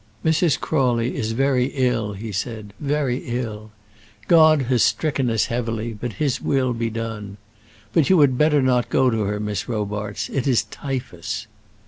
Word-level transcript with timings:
"Mrs. 0.25 0.59
Crawley 0.59 1.15
is 1.15 1.33
very 1.33 1.65
ill," 1.75 2.13
he 2.13 2.31
said, 2.31 2.73
"very 2.79 3.17
ill. 3.19 3.69
God 4.27 4.63
has 4.63 4.81
stricken 4.81 5.29
us 5.29 5.45
heavily, 5.45 5.93
but 5.93 6.13
His 6.13 6.41
will 6.41 6.73
be 6.73 6.89
done. 6.89 7.37
But 7.93 8.09
you 8.09 8.19
had 8.21 8.35
better 8.35 8.63
not 8.63 8.89
go 8.89 9.11
to 9.11 9.21
her, 9.25 9.39
Miss 9.39 9.69
Robarts. 9.69 10.27
It 10.27 10.47
is 10.47 10.63
typhus." 10.63 11.45